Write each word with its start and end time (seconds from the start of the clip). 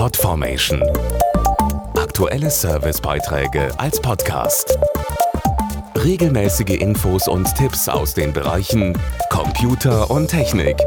Podformation. 0.00 0.82
Aktuelle 1.94 2.50
Servicebeiträge 2.50 3.70
als 3.78 4.00
Podcast. 4.00 4.78
Regelmäßige 5.94 6.80
Infos 6.80 7.28
und 7.28 7.54
Tipps 7.54 7.86
aus 7.86 8.14
den 8.14 8.32
Bereichen 8.32 8.98
Computer 9.28 10.10
und 10.10 10.28
Technik. 10.28 10.78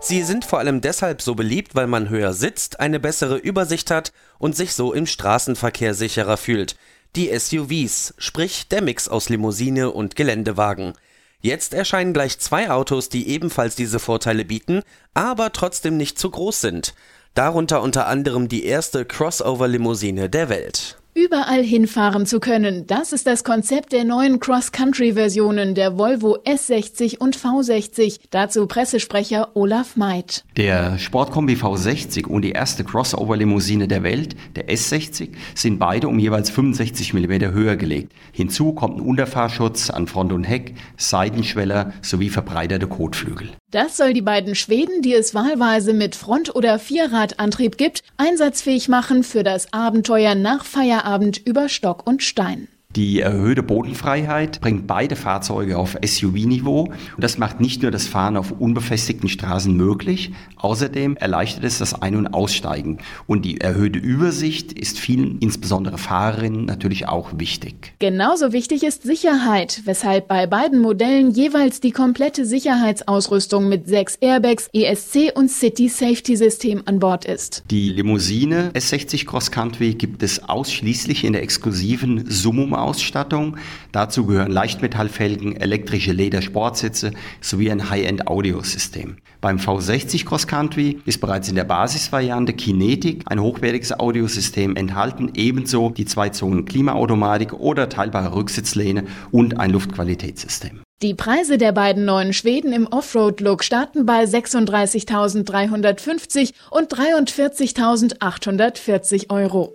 Sie 0.00 0.24
sind 0.24 0.44
vor 0.44 0.58
allem 0.58 0.80
deshalb 0.80 1.22
so 1.22 1.36
beliebt, 1.36 1.76
weil 1.76 1.86
man 1.86 2.08
höher 2.08 2.32
sitzt, 2.32 2.80
eine 2.80 2.98
bessere 2.98 3.36
Übersicht 3.36 3.92
hat 3.92 4.12
und 4.40 4.56
sich 4.56 4.74
so 4.74 4.92
im 4.92 5.06
Straßenverkehr 5.06 5.94
sicherer 5.94 6.38
fühlt. 6.38 6.74
Die 7.14 7.30
SUVs, 7.38 8.14
sprich 8.18 8.66
der 8.66 8.82
Mix 8.82 9.06
aus 9.06 9.28
Limousine 9.28 9.92
und 9.92 10.16
Geländewagen. 10.16 10.94
Jetzt 11.40 11.72
erscheinen 11.72 12.14
gleich 12.14 12.40
zwei 12.40 12.68
Autos, 12.68 13.10
die 13.10 13.28
ebenfalls 13.28 13.76
diese 13.76 14.00
Vorteile 14.00 14.44
bieten, 14.44 14.82
aber 15.14 15.52
trotzdem 15.52 15.96
nicht 15.96 16.18
zu 16.18 16.30
groß 16.30 16.60
sind. 16.60 16.94
Darunter 17.34 17.80
unter 17.80 18.08
anderem 18.08 18.48
die 18.48 18.64
erste 18.64 19.04
Crossover-Limousine 19.04 20.28
der 20.28 20.48
Welt. 20.48 21.00
Überall 21.14 21.62
hinfahren 21.62 22.26
zu 22.26 22.40
können, 22.40 22.86
das 22.86 23.12
ist 23.12 23.26
das 23.26 23.44
Konzept 23.44 23.92
der 23.92 24.04
neuen 24.04 24.40
Cross-Country-Versionen 24.40 25.76
der 25.76 25.96
Volvo 25.96 26.38
S60 26.44 27.18
und 27.18 27.36
V60. 27.36 28.18
Dazu 28.30 28.66
Pressesprecher 28.66 29.50
Olaf 29.54 29.96
Meid. 29.96 30.44
Der 30.56 30.98
Sportkombi 30.98 31.54
V60 31.54 32.26
und 32.26 32.42
die 32.42 32.52
erste 32.52 32.82
Crossover-Limousine 32.82 33.86
der 33.86 34.02
Welt, 34.02 34.34
der 34.56 34.68
S60, 34.68 35.30
sind 35.54 35.78
beide 35.78 36.08
um 36.08 36.18
jeweils 36.18 36.50
65 36.50 37.14
mm 37.14 37.52
höher 37.52 37.76
gelegt. 37.76 38.12
Hinzu 38.32 38.72
kommt 38.72 38.98
ein 38.98 39.06
Unterfahrschutz 39.06 39.90
an 39.90 40.08
Front 40.08 40.32
und 40.32 40.44
Heck, 40.44 40.74
Seitenschweller 40.96 41.92
sowie 42.02 42.28
verbreiterte 42.28 42.88
Kotflügel. 42.88 43.50
Das 43.70 43.96
soll 43.96 44.14
die 44.14 44.22
beiden 44.22 44.56
Schweden, 44.56 45.00
die 45.00 45.14
es 45.14 45.32
wahlweise 45.32 45.92
mit 45.92 46.16
Front- 46.16 46.54
oder 46.56 46.80
Vierradantrieb 46.80 47.76
gibt, 47.76 48.02
einsatzfähig 48.16 48.88
machen 48.88 49.22
für 49.22 49.44
das 49.44 49.72
Abenteuer 49.72 50.34
nach 50.34 50.64
Feierabend 50.64 51.38
über 51.38 51.68
Stock 51.68 52.04
und 52.04 52.22
Stein. 52.24 52.66
Die 52.96 53.20
erhöhte 53.20 53.62
Bodenfreiheit 53.62 54.60
bringt 54.60 54.88
beide 54.88 55.14
Fahrzeuge 55.14 55.78
auf 55.78 55.96
SUV-Niveau 56.04 56.86
und 56.86 56.94
das 57.18 57.38
macht 57.38 57.60
nicht 57.60 57.82
nur 57.82 57.92
das 57.92 58.08
Fahren 58.08 58.36
auf 58.36 58.50
unbefestigten 58.50 59.28
Straßen 59.28 59.72
möglich, 59.72 60.32
außerdem 60.56 61.16
erleichtert 61.16 61.62
es 61.62 61.78
das 61.78 61.94
Ein- 62.02 62.16
und 62.16 62.34
Aussteigen. 62.34 62.98
Und 63.28 63.44
die 63.44 63.60
erhöhte 63.60 64.00
Übersicht 64.00 64.72
ist 64.72 64.98
vielen, 64.98 65.38
insbesondere 65.38 65.98
Fahrerinnen, 65.98 66.64
natürlich 66.64 67.06
auch 67.06 67.38
wichtig. 67.38 67.92
Genauso 68.00 68.52
wichtig 68.52 68.82
ist 68.82 69.04
Sicherheit, 69.04 69.82
weshalb 69.84 70.26
bei 70.26 70.48
beiden 70.48 70.80
Modellen 70.80 71.30
jeweils 71.30 71.78
die 71.78 71.92
komplette 71.92 72.44
Sicherheitsausrüstung 72.44 73.68
mit 73.68 73.86
sechs 73.86 74.16
Airbags, 74.16 74.68
ESC 74.72 75.30
und 75.36 75.48
City 75.48 75.88
Safety 75.88 76.36
System 76.36 76.82
an 76.86 76.98
Bord 76.98 77.24
ist. 77.24 77.62
Die 77.70 77.90
Limousine 77.90 78.72
S60 78.74 79.26
Cross 79.26 79.52
Country 79.52 79.94
gibt 79.94 80.24
es 80.24 80.42
ausschließlich 80.48 81.22
in 81.22 81.34
der 81.34 81.44
exklusiven 81.44 82.28
Summum 82.28 82.79
Ausstattung. 82.82 83.56
Dazu 83.92 84.26
gehören 84.26 84.50
Leichtmetallfelgen, 84.50 85.56
elektrische 85.56 86.12
Ledersportsitze 86.12 87.12
sowie 87.40 87.70
ein 87.70 87.90
High-End-Audiosystem. 87.90 89.16
Beim 89.40 89.56
V60 89.56 90.26
Cross 90.26 90.46
Country 90.46 91.00
ist 91.06 91.20
bereits 91.20 91.48
in 91.48 91.54
der 91.54 91.64
Basisvariante 91.64 92.52
Kinetic 92.52 93.22
ein 93.26 93.40
hochwertiges 93.40 93.98
Audiosystem 93.98 94.76
enthalten, 94.76 95.32
ebenso 95.34 95.90
die 95.90 96.04
zwei 96.04 96.28
Zonen 96.30 96.64
Klimaautomatik 96.64 97.54
oder 97.54 97.88
teilbare 97.88 98.34
Rücksitzlehne 98.34 99.04
und 99.30 99.58
ein 99.58 99.70
Luftqualitätssystem. 99.70 100.80
Die 101.02 101.14
Preise 101.14 101.56
der 101.56 101.72
beiden 101.72 102.04
neuen 102.04 102.34
Schweden 102.34 102.74
im 102.74 102.86
Offroad-Look 102.86 103.64
starten 103.64 104.04
bei 104.04 104.24
36.350 104.24 106.52
und 106.70 106.92
43.840 106.92 109.30
Euro. 109.30 109.74